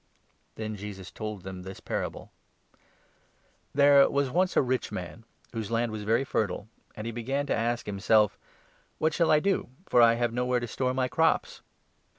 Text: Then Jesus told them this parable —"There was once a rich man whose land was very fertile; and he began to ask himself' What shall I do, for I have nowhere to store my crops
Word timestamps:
Then 0.55 0.75
Jesus 0.75 1.11
told 1.11 1.43
them 1.43 1.61
this 1.61 1.79
parable 1.79 2.31
—"There 3.75 4.09
was 4.09 4.31
once 4.31 4.57
a 4.57 4.61
rich 4.63 4.91
man 4.91 5.25
whose 5.53 5.69
land 5.69 5.91
was 5.91 6.05
very 6.05 6.23
fertile; 6.23 6.67
and 6.95 7.05
he 7.05 7.11
began 7.11 7.45
to 7.45 7.55
ask 7.55 7.85
himself' 7.85 8.35
What 8.97 9.13
shall 9.13 9.29
I 9.29 9.39
do, 9.39 9.69
for 9.87 10.01
I 10.01 10.15
have 10.15 10.33
nowhere 10.33 10.59
to 10.59 10.65
store 10.65 10.95
my 10.95 11.07
crops 11.07 11.61